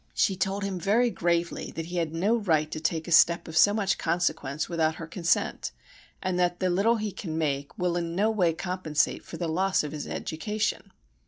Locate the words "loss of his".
9.47-10.07